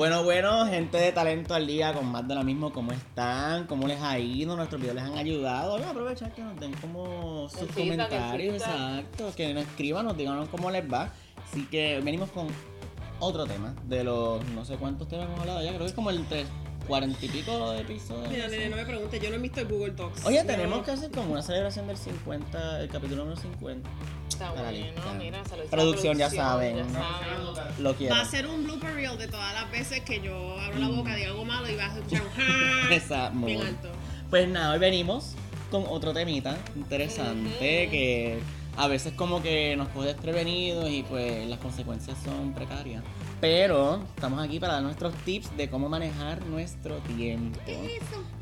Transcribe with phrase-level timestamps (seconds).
[0.00, 3.66] Bueno, bueno, gente de talento al día con más de lo mismo, ¿cómo están?
[3.66, 4.56] ¿Cómo les ha ido?
[4.56, 5.72] ¿Nuestros videos les han ayudado?
[5.72, 10.16] Voy a aprovechar que nos den como sus El comentarios, exacto, que nos escriban, nos
[10.16, 11.12] digan cómo les va.
[11.44, 12.46] Así que venimos con
[13.18, 16.08] otro tema de los no sé cuántos temas hemos hablado ya, creo que es como
[16.08, 16.46] el tres,
[16.90, 18.28] cuarenta y pico de episodios.
[18.28, 20.26] Mira, nene, no me preguntes, yo no he visto el Google Docs.
[20.26, 23.88] Oye, tenemos no- que hacer como una celebración del 50, el capítulo número 50.
[24.28, 25.12] Está Para bueno, lista.
[25.18, 27.70] mira, saludos a la Producción, ya saben, ya.
[27.78, 28.14] Lo quiero.
[28.14, 31.14] Va a ser un blooper reel de todas las veces que yo abro la boca,
[31.14, 33.88] digo algo malo y vas a escuchar un muy bien alto.
[34.28, 35.34] Pues nada, hoy venimos
[35.70, 38.40] con otro temita interesante que
[38.76, 43.02] a veces como que nos coge desprevenidos y pues las consecuencias son precarias.
[43.40, 47.58] Pero estamos aquí para dar nuestros tips de cómo manejar nuestro tiempo.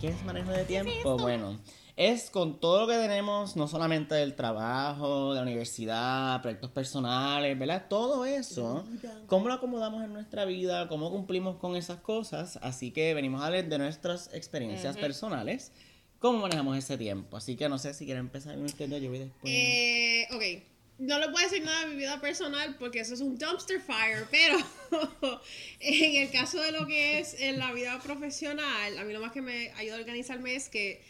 [0.01, 1.17] ¿Qué es manejo de tiempo?
[1.17, 1.57] Bueno,
[1.95, 7.57] es con todo lo que tenemos, no solamente del trabajo, de la universidad, proyectos personales,
[7.57, 7.87] ¿verdad?
[7.89, 8.85] Todo eso,
[9.29, 12.59] cómo lo acomodamos en nuestra vida, cómo cumplimos con esas cosas.
[12.61, 15.01] Así que venimos a hablar de nuestras experiencias Ujú.
[15.01, 15.71] personales,
[16.19, 17.37] cómo manejamos ese tiempo.
[17.37, 19.55] Así que no sé si quieren empezar yo voy después.
[19.55, 20.78] Eh, ok.
[20.99, 24.27] No le puedo decir nada de mi vida personal porque eso es un dumpster fire,
[24.31, 24.59] pero
[25.81, 29.33] en el caso de lo que es en la vida profesional, a mí lo más
[29.33, 31.01] que me ayuda a organizarme es que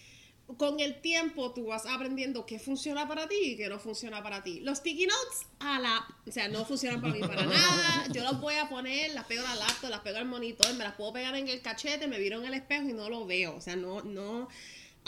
[0.56, 4.42] con el tiempo tú vas aprendiendo qué funciona para ti y qué no funciona para
[4.42, 4.61] ti.
[4.61, 8.06] Los sticky notes a la, o sea, no funcionan para mí para nada.
[8.12, 10.84] Yo los voy a poner, las pego a la laptop, las pego al monitor, me
[10.84, 13.56] las puedo pegar en el cachete, me viro en el espejo y no lo veo.
[13.56, 14.48] O sea, no, no,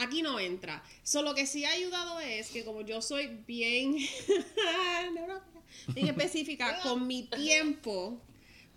[0.01, 0.83] aquí no entra.
[1.03, 3.97] Solo que sí ha ayudado es que como yo soy bien,
[5.89, 8.21] bien específica con mi tiempo,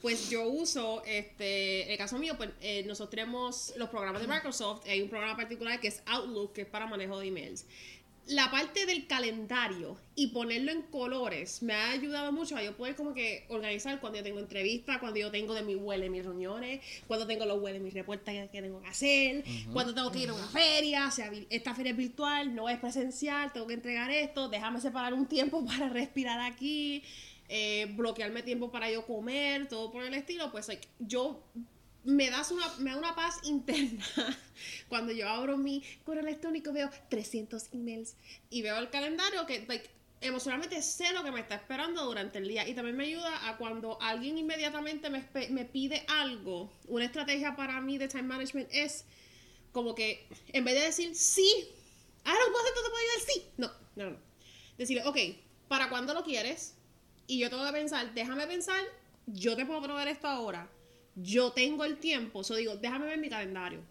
[0.01, 4.27] pues yo uso, este, en el caso mío, pues eh, nosotros tenemos los programas de
[4.27, 7.65] Microsoft, hay un programa particular que es Outlook, que es para manejo de emails.
[8.27, 12.95] La parte del calendario y ponerlo en colores me ha ayudado mucho a yo poder
[12.95, 16.79] como que organizar cuando yo tengo entrevistas, cuando yo tengo de mi huele mis reuniones,
[17.07, 20.29] cuando tengo los huele mis reportes que, que tengo que hacer, cuando tengo que ir
[20.29, 24.09] a una feria, o sea, esta feria es virtual, no es presencial, tengo que entregar
[24.09, 27.03] esto, déjame separar un tiempo para respirar aquí,
[27.49, 31.43] eh, bloquearme tiempo para yo comer, todo por el estilo, pues like, yo
[32.03, 34.03] me das una, me da una paz interna
[34.89, 38.15] cuando yo abro mi correo electrónico, veo 300 emails
[38.49, 39.89] y veo el calendario que like,
[40.21, 43.57] emocionalmente sé lo que me está esperando durante el día y también me ayuda a
[43.57, 49.05] cuando alguien inmediatamente me, me pide algo, una estrategia para mí de time management es
[49.71, 51.67] como que en vez de decir sí,
[52.23, 54.17] ahora puedo hacer todo, puedo ayudar, sí, no, no, no.
[54.77, 55.17] Decirle, ok,
[55.67, 56.75] ¿para cuándo lo quieres?
[57.27, 58.81] Y yo tengo que pensar, déjame pensar,
[59.27, 60.69] yo te puedo proveer esto ahora.
[61.15, 63.81] Yo tengo el tiempo, eso digo, déjame ver mi calendario.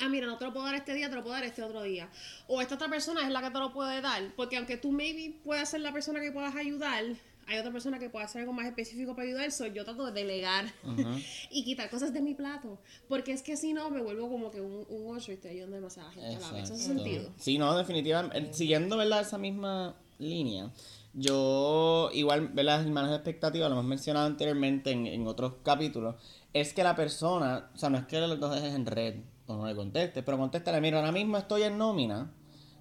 [0.00, 1.82] Ah, mira, no te lo puedo dar este día, te lo puedo dar este otro
[1.82, 2.08] día.
[2.46, 4.32] O esta otra persona es la que te lo puede dar.
[4.36, 7.04] Porque aunque tú maybe puedas ser la persona que puedas ayudar,
[7.46, 9.50] hay otra persona que pueda hacer algo más específico para ayudar.
[9.50, 10.72] So yo trato de delegar
[11.50, 12.78] y quitar cosas de mi plato.
[13.08, 15.76] Porque es que si no, me vuelvo como que un, un ocho y estoy ayudando
[15.76, 16.64] demasiada gente a la vez.
[16.64, 17.04] ¿Eso hace Exacto.
[17.04, 17.32] sentido?
[17.38, 18.54] Sí, no, definitivamente.
[18.54, 19.22] Siguiendo, ¿verdad?
[19.22, 20.70] Esa misma línea.
[21.20, 22.82] Yo, igual, ¿verdad?
[22.82, 26.14] El manejo de expectativas, lo hemos mencionado anteriormente en, en otros capítulos,
[26.52, 29.66] es que la persona, o sea, no es que lo dejes en red o no
[29.66, 32.30] le contestes, pero contéstale, mira, ahora mismo estoy en nómina,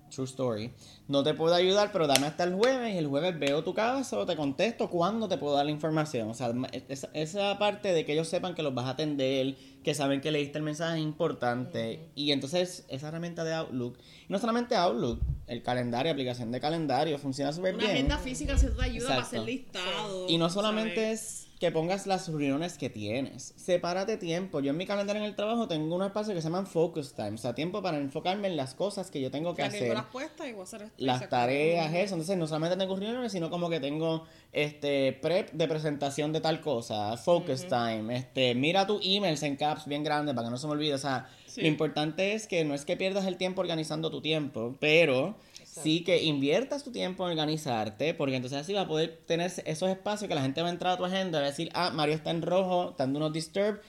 [0.10, 0.72] true story,
[1.08, 4.26] no te puedo ayudar, pero dame hasta el jueves y el jueves veo tu caso,
[4.26, 6.30] te contesto cuándo te puedo dar la información.
[6.30, 6.52] O sea,
[6.90, 10.32] esa, esa parte de que ellos sepan que los vas a atender, que saben que
[10.32, 12.10] leíste el mensaje es importante.
[12.16, 13.98] Y entonces esa herramienta de Outlook,
[14.30, 17.96] no solamente Outlook, el calendario, aplicación de calendario, funciona súper Una bien.
[17.96, 20.30] agenda física se te ayuda para hacer listados.
[20.30, 21.44] Y no solamente ¿sabes?
[21.44, 23.54] es que pongas las reuniones que tienes.
[23.58, 24.60] Sepárate tiempo.
[24.60, 27.32] Yo en mi calendario en el trabajo tengo unos espacios que se llaman focus time.
[27.32, 29.94] O sea, tiempo para enfocarme en las cosas que yo tengo que hacer.
[29.94, 32.14] las puestas y voy a hacer Las tareas, eso.
[32.14, 36.62] Entonces, no solamente tengo reuniones, sino como que tengo este prep de presentación de tal
[36.62, 40.68] cosa, focus time, este, mira tus emails en caps bien grandes para que no se
[40.68, 40.94] me olvide.
[40.94, 41.62] O sea, Sí.
[41.62, 45.36] lo importante es que no es que pierdas el tiempo organizando tu tiempo, pero
[45.84, 49.90] sí que inviertas tu tiempo en organizarte, porque entonces así vas a poder tener esos
[49.90, 51.90] espacios que la gente va a entrar a tu agenda y va a decir, ah,
[51.92, 53.82] Mario está en rojo, está dando unos disturb,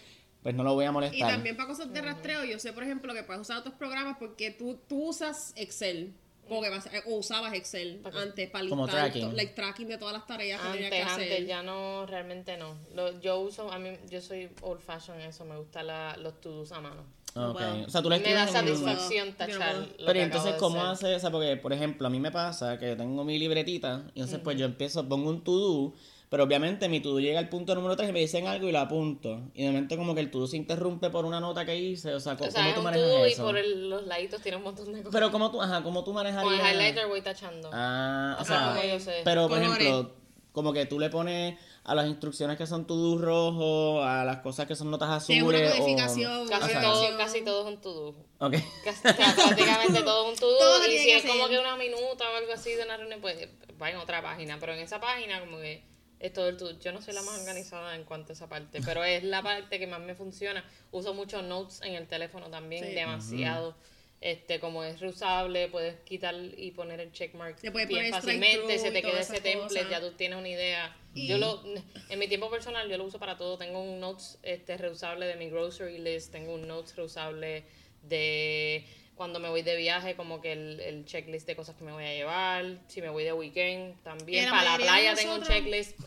[0.43, 1.31] pues no lo voy a Y molestar.
[1.31, 4.51] también para cosas de rastreo, yo sé, por ejemplo, que puedes usar otros programas porque
[4.51, 6.15] tú, tú usas Excel.
[6.49, 9.29] Porque vas o usabas Excel antes para listar tracking.
[9.29, 11.33] to- like, tracking de todas las tareas que tenías que Antes, hacer.
[11.33, 12.75] antes, ya no, realmente no.
[12.95, 16.41] Lo- yo uso, a mí, yo soy old fashion en eso, me gusta la, los
[16.41, 17.05] to-dos a mano.
[17.51, 17.61] Ok.
[17.61, 17.85] Wow.
[17.87, 20.81] O sea, tú le Me da satisfacción tachar lo que Pero acabo entonces, de ¿cómo
[20.83, 21.09] hacer.
[21.09, 21.15] hace?
[21.17, 24.41] O sea, porque, por ejemplo, a mí me pasa que tengo mi libretita y entonces,
[24.43, 25.95] pues yo empiezo, pongo un to-do,
[26.31, 28.81] pero obviamente mi to-do llega al punto número 3 y me dicen algo y lo
[28.81, 29.41] apunto.
[29.55, 32.13] Y de momento, como que el to-do se interrumpe por una nota que hice.
[32.15, 33.45] O sea, ¿cómo, O sea, cómo tú manejas to-do y eso?
[33.45, 35.11] por el- los laditos tiene un montón de cosas.
[35.13, 36.73] Pero, ¿cómo tú, ajá, ¿cómo tú Con el manejarías?
[36.75, 37.71] highlighter voy tachando.
[37.73, 39.23] Ah, o sea, como yo sé.
[39.25, 40.13] pero por ejemplo,
[40.59, 44.67] como que tú le pones a las instrucciones que son to-do rojo, a las cosas
[44.67, 45.73] que son notas Sí, es una azules.
[45.73, 46.49] o- codificación.
[46.49, 46.81] Casi Ajá.
[46.83, 48.09] todo, casi todo es un to-do.
[48.41, 48.55] Ok.
[48.85, 50.87] Casi, o sea, prácticamente todo es un Todo to-do.
[50.91, 53.49] Y si es como que una minuta o algo así de una reunión, pues
[53.81, 54.57] va en otra página.
[54.59, 55.85] Pero en esa página, como que
[56.19, 58.81] es todo el to Yo no soy la más organizada en cuanto a esa parte,
[58.85, 60.65] pero es la parte que más me funciona.
[60.91, 62.93] Uso muchos notes en el teléfono también, Sí.
[62.93, 63.77] demasiado.
[64.21, 69.21] Este, como es reusable, puedes quitar y poner el checkmark bien fácilmente, se te queda
[69.21, 70.97] ese template, ya tú tienes una idea.
[71.15, 71.63] Y- Yo lo,
[72.09, 73.57] en mi tiempo personal yo lo uso para todo.
[73.59, 77.63] Tengo un notes este, reusable de mi grocery list, tengo un notes reusable
[78.03, 78.85] de
[79.15, 82.05] cuando me voy de viaje, como que el, el checklist de cosas que me voy
[82.05, 82.79] a llevar.
[82.89, 84.45] Si me voy de weekend, también.
[84.47, 85.99] La Para la playa tengo un checklist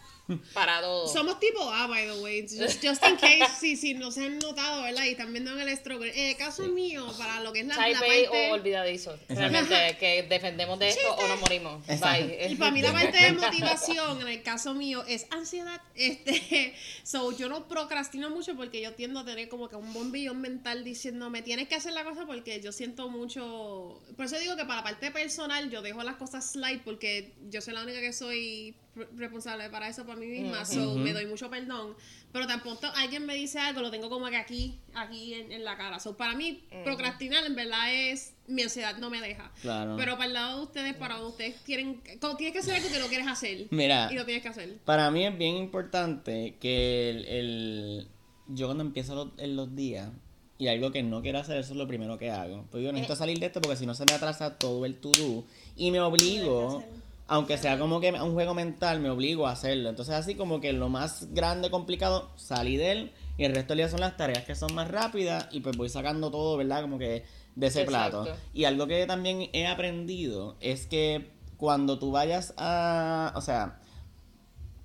[0.54, 1.08] para todo.
[1.08, 2.42] Somos tipo A, by the way.
[2.42, 5.06] Just, just in case, si, si no se han notado, ¿verdad?
[5.06, 6.10] Y están viendo en el struggle.
[6.10, 8.50] En el caso mío, para lo que es la, la Type A parte...
[8.50, 9.18] o olvidadizo.
[9.30, 11.86] Realmente que defendemos de esto o nos morimos.
[11.88, 12.48] Bye.
[12.50, 15.82] Y para mí la parte de motivación, en el caso mío, es ansiedad.
[15.96, 16.74] Este,
[17.04, 20.84] so, yo no procrastino mucho porque yo tiendo a tener como que un bombillón mental
[20.84, 24.02] diciéndome, tienes que hacer la cosa porque yo siento mucho...
[24.16, 27.62] Por eso digo que para la parte personal yo dejo las cosas slide porque yo
[27.62, 28.76] soy la única que soy
[29.16, 31.96] responsable para eso para mí misma, so me doy mucho perdón.
[32.34, 35.76] Pero tampoco alguien me dice algo, lo tengo como que aquí, aquí en, en la
[35.78, 36.00] cara.
[36.00, 38.34] So, para mí, procrastinar en verdad es...
[38.48, 39.50] Mi ansiedad no me deja.
[39.62, 39.96] Claro.
[39.98, 42.02] Pero para el lado de ustedes, para ustedes quieren,
[42.38, 43.68] tienes que hacer algo que no quieres hacer.
[43.70, 44.10] Mira.
[44.12, 44.78] Y lo tienes que hacer.
[44.84, 48.08] Para mí es bien importante que el, el-
[48.48, 50.10] yo cuando empiezo los, en los días
[50.58, 52.66] y algo que no quiero hacer, eso es lo primero que hago.
[52.72, 55.46] Pues yo necesito salir de esto porque si no se me atrasa todo el to-do
[55.78, 56.84] y me obligo,
[57.32, 59.88] aunque sea como que un juego mental, me obligo a hacerlo.
[59.88, 63.78] Entonces así como que lo más grande, complicado, salí de él y el resto del
[63.78, 66.82] día son las tareas que son más rápidas y pues voy sacando todo, ¿verdad?
[66.82, 67.24] Como que
[67.56, 68.24] de ese Exacto.
[68.24, 68.38] plato.
[68.54, 73.80] Y algo que también he aprendido es que cuando tú vayas a, o sea,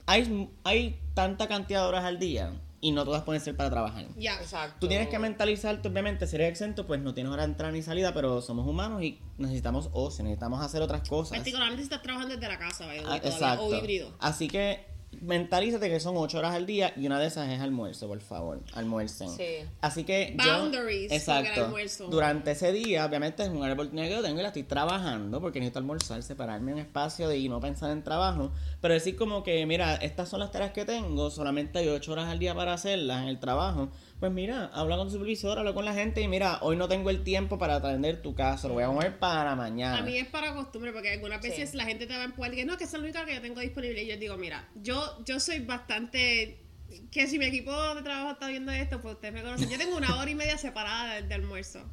[0.07, 2.53] hay, hay tanta cantidad de horas al día
[2.87, 4.06] y no todas pueden ser para trabajar.
[4.17, 4.35] Ya.
[4.37, 4.77] Exacto.
[4.79, 7.83] Tú tienes que mentalizarte, obviamente, si eres exento, pues no tienes hora de entrada ni
[7.83, 11.37] salida, pero somos humanos y necesitamos ocio, necesitamos hacer otras cosas.
[11.37, 13.65] Particularmente si estás trabajando desde la casa, way, Ah, exacto.
[13.65, 14.15] o híbrido.
[14.21, 14.87] Así que
[15.20, 18.61] mentalízate que son ocho horas al día y una de esas es almuerzo, por favor.
[18.75, 19.31] Almuercen.
[19.31, 19.67] Sí.
[19.81, 21.64] Así que Boundaries yo, el exacto.
[21.64, 22.08] almuerzo.
[22.08, 25.58] Durante ese día, obviamente es una oportunidad que yo tengo y la estoy trabajando porque
[25.58, 28.53] necesito almorzar, separarme un espacio de, y no pensar en trabajo.
[28.81, 32.29] Pero decir como que, mira, estas son las tareas que tengo, solamente hay ocho horas
[32.29, 33.91] al día para hacerlas en el trabajo.
[34.19, 37.11] Pues mira, habla con tu supervisor, habla con la gente y mira, hoy no tengo
[37.11, 39.99] el tiempo para atender tu caso, lo voy a mover para mañana.
[39.99, 42.56] A mí es para costumbre, porque algunas veces la gente te va a empujar y
[42.56, 44.02] que no, que es la única que yo tengo disponible.
[44.02, 46.62] Y yo digo, mira, yo, yo soy bastante.
[47.11, 49.69] Que si mi equipo de trabajo está viendo esto, pues ustedes me conocen.
[49.69, 51.85] Yo tengo una hora y media separada de, de almuerzo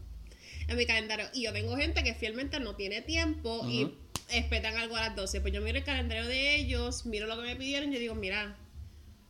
[0.67, 1.25] en mi calendario.
[1.33, 3.93] Y yo tengo gente que fielmente no tiene tiempo y
[4.29, 5.41] esperan algo a las 12.
[5.41, 8.15] Pues yo miro el calendario de ellos, miro lo que me pidieron y yo digo,
[8.15, 8.55] mira,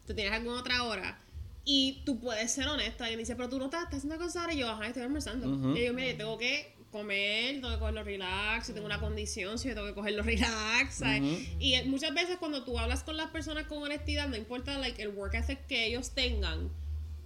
[0.06, 1.19] ¿tú tienes alguna otra hora?
[1.65, 3.09] Y tú puedes ser honesta.
[3.09, 4.53] Y me dice, pero tú no estás, estás haciendo cosas ahora.
[4.53, 5.75] Y yo, ajá, estoy almorzando.
[5.77, 9.60] Y yo, mira, yo tengo que comer, tengo que cogerlo relax, si tengo una condición,
[9.60, 10.95] si yo tengo que cogerlo relax.
[10.95, 11.22] ¿sabes?
[11.22, 11.38] Ujú.
[11.60, 15.10] Y muchas veces cuando tú hablas con las personas con honestidad, no importa like, el
[15.10, 16.69] work ethic que ellos tengan,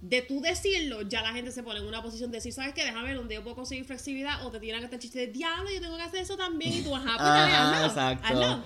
[0.00, 2.84] de tú decirlo, ya la gente se pone en una posición de decir, ¿sabes qué?
[2.84, 5.70] Déjame ver, día yo puedo conseguir flexibilidad o te tiran hasta el chiste de diablo,
[5.70, 8.26] yo tengo que hacer eso también y tú, ajá, pues dale, hazlo, exacto.
[8.26, 8.64] hazlo,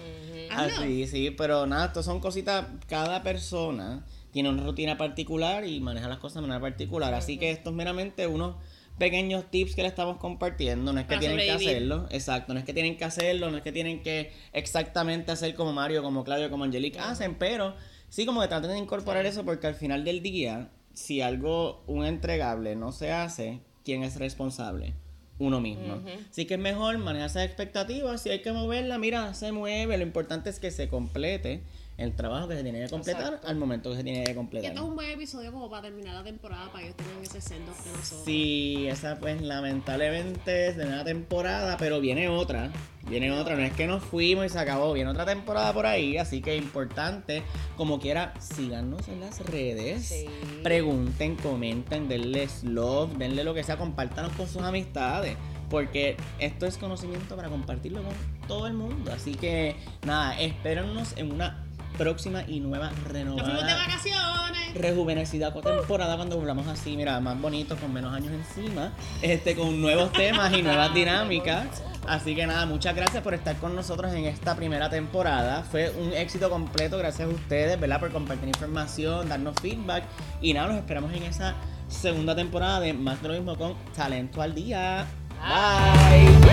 [0.51, 0.83] hazlo.
[0.83, 6.09] Así, sí, pero nada, esto son cositas, cada persona tiene una rutina particular y maneja
[6.09, 8.57] las cosas de manera particular, así que esto es meramente unos
[8.99, 12.61] pequeños tips que le estamos compartiendo, no es que Para tienen que hacerlo, exacto, no
[12.61, 16.25] es que tienen que hacerlo, no es que tienen que exactamente hacer como Mario, como
[16.25, 17.75] Claudio, como Angelique hacen, pero
[18.09, 22.05] sí como que traten de incorporar eso porque al final del día, si algo, un
[22.05, 24.95] entregable no se hace, ¿quién es responsable?
[25.39, 26.01] Uno mismo.
[26.31, 28.23] Así que es mejor manejar esas expectativas.
[28.23, 29.97] Si hay que moverla, mira, se mueve.
[29.97, 31.63] Lo importante es que se complete
[31.99, 33.49] el trabajo que se tiene que completar Exacto.
[33.49, 34.71] al momento que se tiene que Y completar.
[34.71, 37.71] esto es un buen episodio como para terminar la temporada, para ellos tengan ese sendo
[37.73, 38.23] de nosotros.
[38.25, 42.71] Sí, esa pues lamentablemente es de una temporada, pero viene otra.
[43.09, 46.17] Viene otra, no es que nos fuimos y se acabó, viene otra temporada por ahí,
[46.19, 47.43] así que importante,
[47.77, 50.27] como quiera, síganos en las redes, Sí.
[50.63, 55.37] pregunten, comenten, denles love, denle lo que sea, compártanos con sus amistades,
[55.69, 58.15] porque esto es conocimiento para compartirlo con
[58.47, 59.75] todo el mundo, así que
[60.07, 61.67] nada, espérennos en una
[61.99, 64.75] próxima y nueva Nos fuimos de renovada vacaciones.
[64.75, 69.81] rejuvenecida con temporada cuando volvamos así, mira, más bonito, con menos años encima, este, con
[69.81, 71.83] nuevos temas y nuevas dinámicas.
[72.07, 75.63] Así que nada, muchas gracias por estar con nosotros en esta primera temporada.
[75.63, 78.01] Fue un éxito completo, gracias a ustedes, ¿verdad?
[78.01, 80.03] Por compartir información, darnos feedback.
[80.41, 81.55] Y nada, nos esperamos en esa
[81.89, 85.07] segunda temporada de Más de lo mismo con Talento al Día.
[85.41, 86.52] Bye.